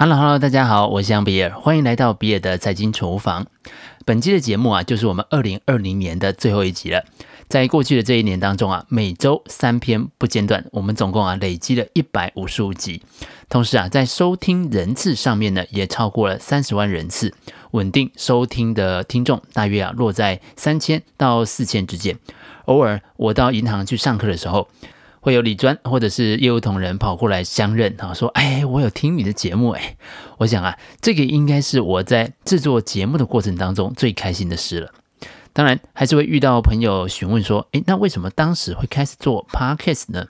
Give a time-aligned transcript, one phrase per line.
[0.00, 3.48] Hello Hello，大家好，我是杨比尔，欢迎来到比尔的财经厨房。
[4.04, 7.04] 本期的节目啊，就是我们二零二零年的最后一集了。
[7.48, 13.02] 在过去的这一年当中啊，每周三篇不间断，我们总共啊累积了一百五十五集。
[13.48, 17.34] 同时啊，在收听人次上面呢，也超过了三十万人次，
[17.72, 22.16] 稳定收听的听众大约啊落在三千到四千之间。
[22.66, 24.68] 偶尔我到银行去上课的时候，
[25.20, 29.96] 会有李专或者是业务同仁跑过来相认啊，说：“哎，我有听你的节目。”哎，
[30.38, 34.92] 我想啊，这个应该是我在制作节目的过程当中最开心的事了。
[35.52, 40.26] 当然，还是会遇到朋友询问说：“哎，那为什么当时会开始做 Podcast 呢？”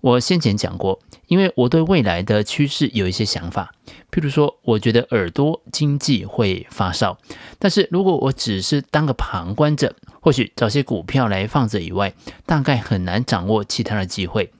[0.00, 3.74] 我先前讲过，因为我对未来的趋势有一些想法，
[4.10, 7.18] 譬如说，我觉得耳朵经济会发烧，
[7.58, 12.12] 但是如果我只是当个旁观者，或许找些股票来放着以外，
[12.46, 14.52] 大概很难掌握其他的机会，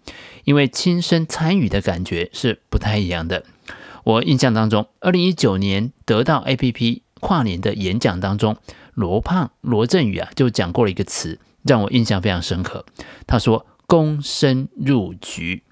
[0.44, 3.44] 因为亲身参与的感觉是不太一样的。
[4.04, 8.56] 我印象当中，二零一九年得到 APP 跨年的演讲当中，
[8.94, 12.84] 罗胖罗振宇啊就讲过了一个词，让我印象非常深刻。
[13.26, 13.66] 他说。
[13.86, 15.62] 躬身入局，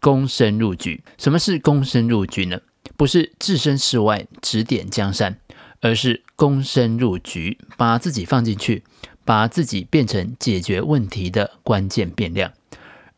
[0.00, 1.02] 躬身入局。
[1.18, 2.60] 什么是躬身入局呢？
[2.96, 5.38] 不是置身事外指点江山，
[5.80, 8.84] 而是躬身入局，把自己放进去，
[9.24, 12.52] 把自己变成解决问题的关键变量。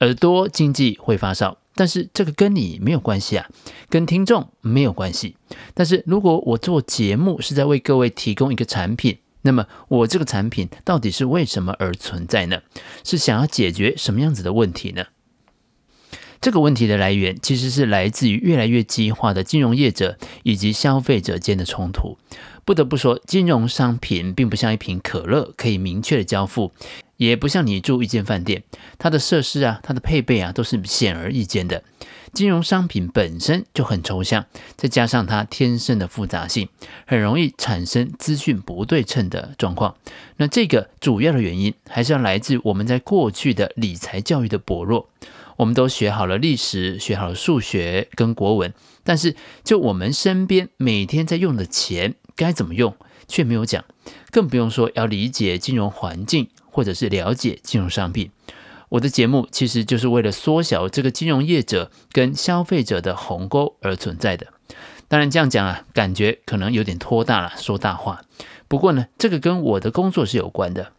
[0.00, 3.48] 耳朵经济会发烧，但是这个跟你没有关系啊，
[3.88, 5.36] 跟听众没有关系。
[5.74, 9.18] 但是如果我做节目是在为各位提供一个产品。
[9.44, 12.62] 那么我这个产品到底是为什么而存在呢？
[13.02, 15.04] 是想要解决什么样子的问题呢？
[16.42, 22.18] 这个问题的来源其实是来自于越来越激化的金融业者以及消费者间的冲突。
[22.64, 26.72] 不得不说，金融商品并不像一瓶可乐可以明确的交付，
[27.16, 28.64] 也不像你住一间饭店，
[28.98, 31.84] 它的设施啊、它的配备啊都是显而易见的。
[32.32, 36.68] 金融商品本身就很抽象，再加上它天生的复杂性，
[37.06, 39.94] 很容易产生资讯不对称的状况。
[40.38, 45.08] 那这个主要的原因，还是要来自我们在过去的理财教育的薄弱。
[45.56, 48.72] 我们都学好了历史，学好了数学跟国文，
[49.04, 52.94] 但是就我们身边每天在用的钱该怎么用，
[53.28, 53.84] 却没有讲，
[54.30, 58.30] 更不用说要理解金融环境，或者是了解金融商品。
[58.90, 64.48] 我的节目其实就是为了缩小这个金融业者跟消费者的鸿沟而存在的。
[65.08, 68.22] 当然这样讲啊，感觉可能有点拖大了，说大话。
[68.68, 70.92] 不过呢，这个跟我的工作是有关的。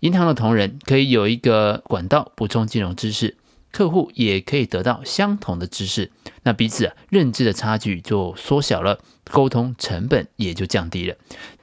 [0.00, 3.36] 银行的同仁可以有一个管道补充金融知识，
[3.70, 6.10] 客户也可以得到相同的知识，
[6.42, 11.16] 那彼此啊认知的差距就缩小了，沟通成本也就降低了。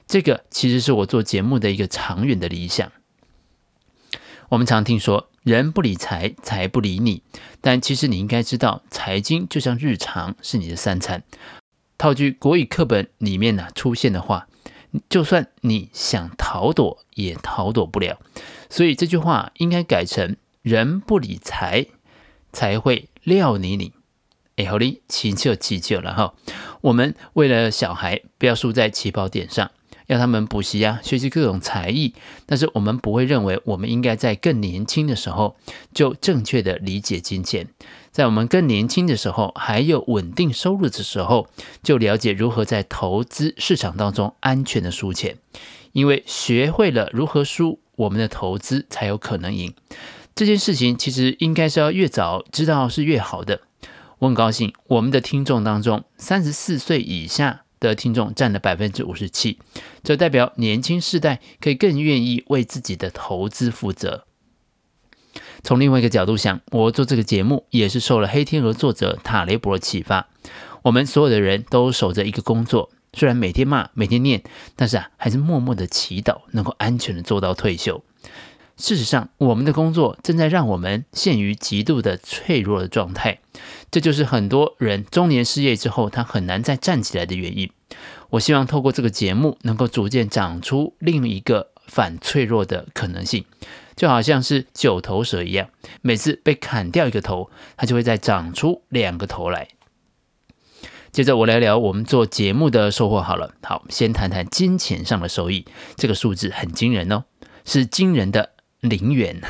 [0.06, 2.90] 这个其实是我做节目的一个长远的理想。
[4.48, 5.28] 我们常听说。
[5.44, 7.22] 人不理财，财不理你。
[7.62, 11.22] 但其实你应该知道，财经就像日常，是你的三餐。
[11.96, 14.46] 套句国语课本里面呢出现的话，
[15.08, 18.20] 就算你想逃躲，也逃躲不了。
[18.68, 21.86] 所以这句话应该改成：人不理财，
[22.52, 23.92] 才会料理你。
[24.56, 26.34] 哎，好哩，祈求祈求了哈。
[26.80, 29.70] 我们为了小孩不要输在起跑点上。
[30.08, 32.14] 要他们补习啊，学习各种才艺，
[32.46, 35.54] 但是我们不会认为我们应该在更年轻的时候
[35.92, 37.68] 就正确的理解金钱，
[38.10, 41.48] 在我们更年轻的时候还有稳定收入的时候，
[41.82, 45.36] 就了解如何在投资市场当中安全的输钱，
[45.92, 49.74] 因为学会了如何输，我们的投资才有可能赢。
[50.38, 53.62] 这件事情其实应该是要越早知道是越好的。
[54.20, 59.58] 我很高兴，我们的听众当中三十四岁以下的听众占了百分之五十七，
[60.04, 64.26] 这代表年轻世代可以更愿意为自己的投资负责。
[65.64, 70.28] 从另外一个角度想，我做这个节目也是受了《黑天鹅》作者塔雷伯的启发。
[70.82, 74.44] 我们所有的人都守着一个工作，虽然每天骂、每天念，
[74.76, 78.04] 但是啊，还是默默的祈祷能够安全的做到退休。
[78.78, 83.40] 事实上，我们的工作正在让我们陷于极度的脆弱的状态，
[83.90, 87.68] 这就是很多人中年失业之后，他很难再站起来的原因。
[88.30, 93.44] 我希望透过这个节目，能够逐渐长出另一个反脆弱的可能性，
[93.96, 95.68] 就好像是九头蛇一样，
[96.00, 99.66] 每次被砍掉一个头，它就会再长出两个头来。
[101.10, 105.64] 接着我来聊我们做节目的收获好了，好，先谈谈金钱上的收益，
[105.96, 107.24] 这个数字很惊人哦，
[107.64, 108.52] 是惊人的。
[108.80, 109.40] 零元，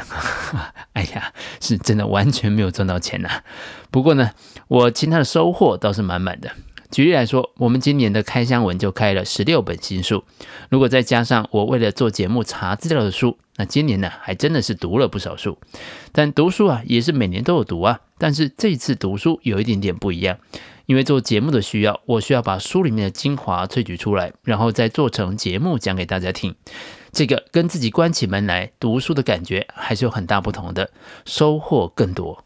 [0.94, 3.42] 哎呀，是真的完全没有赚到钱呐、
[3.90, 4.30] 不过呢，
[4.68, 6.50] 我其他的收获倒是满满的。
[6.90, 10.24] 举例来说，我们今年的开箱文就开了十六本新书，
[10.70, 15.58] 如果再加上我为了做节目查资料的书，那今年呢还真的是读了不少书。
[16.12, 20.38] 但读书啊，也是每年都有读啊，但是这次读书有一点点不一样，
[20.86, 26.54] 因为做节目的需要，我需要把书里面的精华萃取出来，然后再做成节目讲给大家听。
[27.18, 30.92] 这个跟自己关起门来读书的感觉还是有很大不同的，
[31.24, 32.44] 收获更多。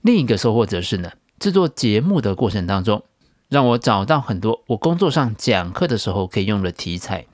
[0.00, 1.10] 另一个收获则是呢，
[1.40, 3.02] 制作节目的过程当中，
[3.48, 7.26] 让我找到很多我工作上讲课的时候可以用的题材。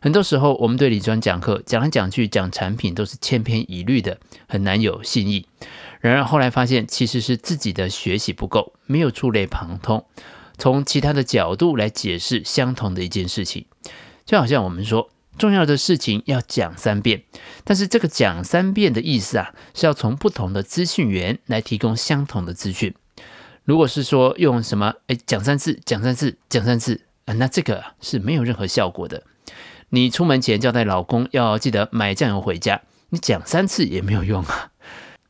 [0.00, 4.18] 很多时候，我们对理专讲课讲来讲去讲产品都是千篇一律的，
[4.48, 5.46] 很难有新意。
[6.00, 10.04] 然而后来发现，其实是自己的学习不够，没有触类旁通，
[10.58, 13.66] 从其他的角度来解释相同的一件事情。
[14.24, 15.08] 就好像我们说，
[15.38, 17.22] 重要的事情要讲三遍，
[17.64, 22.94] 但是这个讲三遍的意思啊，是要从不同的资讯源来提供相同的资讯。
[23.64, 29.22] 如果是说用什么，哎，讲三次，讲三次，讲三次，啊，那这个是没有任何效果的。
[29.90, 34.70] 你出门前交代老公要记得买酱油回家，你讲三次也没有用啊。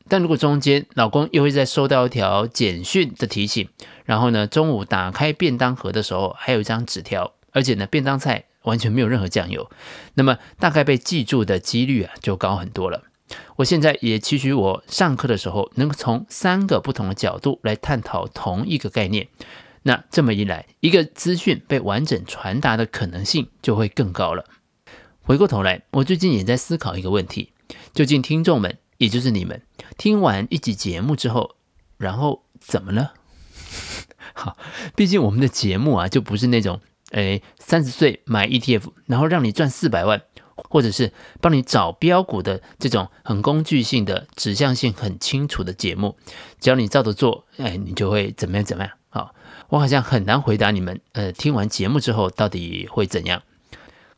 [0.09, 3.69] 但如果中间老公又会再收到一条简讯的提醒，
[4.05, 9.69] 然后呢，中午打开便当盒的时候还有一张纸条，而且呢，便当菜完全没有任何酱油，
[10.15, 13.03] 那么大概被记住的几率啊就高很多了。
[13.55, 19.27] 我现在也期许我上课的时候能够从三个不同的角度来探讨同一个概念，
[19.83, 24.45] 那这么一来，一个资讯被完整传达的可能性就会更高了。
[25.21, 27.53] 回过头来，我最近也在思考一个问题：
[27.93, 28.77] 究竟听众们？
[28.99, 29.61] 也就是你们
[29.97, 31.55] 听完一集节目之后，
[31.97, 33.13] 然后怎么了？
[34.33, 34.57] 好，
[34.95, 36.79] 毕竟我们的节目啊，就不是那种，
[37.13, 40.21] 诶，三十岁买 ETF，然后让你赚四百万，
[40.55, 41.11] 或者是
[41.41, 46.15] 帮你找标股的这种很工具性的、指向性很清楚的节目。
[46.59, 48.93] 只要你照着做，哎，你就会怎么样怎么样。
[49.09, 49.33] 好，
[49.69, 53.41] 我好像很难回答你们，呃，听完节目之后到底会怎样？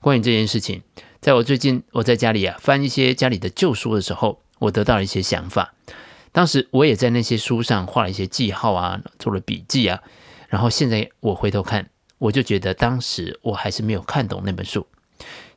[0.02, 0.82] 关于这件事情，
[1.22, 4.42] 在我最近我在家里啊翻一些家里的旧书的时候。
[4.58, 5.74] 我得到了一些想法，
[6.32, 10.02] 当时我也在那些书上画了一些记号啊，做了笔记啊，
[10.48, 14.88] 然后现在我回头看，我就觉得当时我还是没有看懂那本书。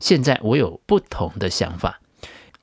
[0.00, 2.00] 现在我有不同的想法，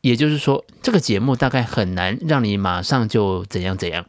[0.02, 4.06] 也就是说，这个节目大概很难让你马上就怎样怎样，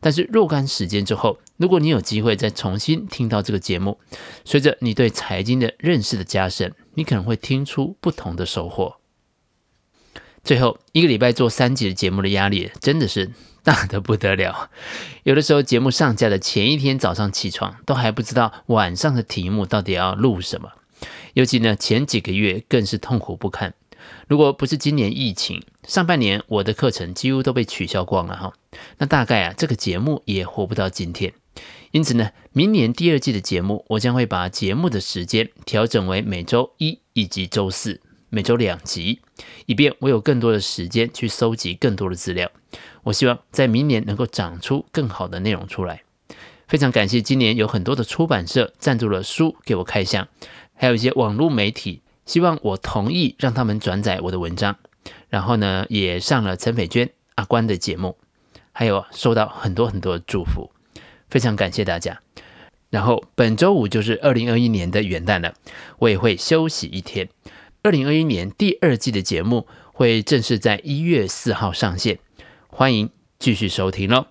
[0.00, 3.98] 但是若干时间之后，如果你有机会再重新听到这个节目，
[4.44, 8.96] 随着你对财经的认识的加深，你可能会听出不同的收获。
[10.42, 13.30] 最后一个礼拜做三集的节目的压力真的是
[13.62, 14.70] 大得不得了。
[15.22, 20.72] 有的时候节目上架的前一天早上起床都还不知道晚上的题目到底要录什么，
[21.34, 23.74] 尤其呢前几个月更是痛苦不堪。
[24.28, 28.52] 如果不是今年疫情，上半年我的课程几乎都被取消光了哈，
[28.98, 31.32] 那大概啊这个节目也活不到今天。
[31.90, 38.00] 因此呢，明年第二季的节目我将会把节目的时间调整为每周一以及周四。
[38.32, 39.20] 每周两集，
[39.66, 42.48] 以便我有更多的时间去搜集更多的资料。
[43.02, 46.02] 我希望在明年能够长出更好的内容出来。
[46.68, 50.28] 非常感谢今年有很多的出版社赞助了书给我开箱，
[50.74, 54.76] 还有一些网络媒体希望我同意让他们转载我的文章，
[55.28, 58.16] 然后呢也上了陈斐娟阿关的节目，
[58.70, 60.70] 还有收到很多很多的祝福，
[61.28, 62.20] 非常感谢大家。
[62.90, 65.54] 然后本周五就是二零二一年的元旦了，
[65.98, 67.28] 我也会休息一天。
[67.82, 72.18] 二零二一年第二季的节目会正式在一月四号上线，
[72.68, 74.26] 欢迎继续收听喽。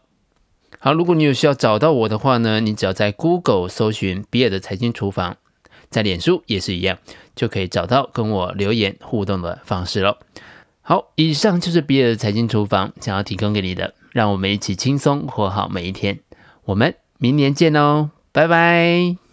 [0.80, 5.38] 好，如果你有需要找到我的话呢，你只要在 Google 搜寻比尔的财经厨房，
[5.90, 7.00] 在脸书也是一样，
[7.36, 10.18] 就可以找到跟我留言互动的方式喽。
[10.82, 16.20] 好，以上就是比尔的财经厨房想要提供给你的，让我们一起轻松活好每一天。
[16.66, 19.29] 我们明年见哦，拜拜。